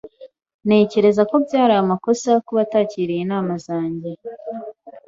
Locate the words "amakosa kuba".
1.83-2.59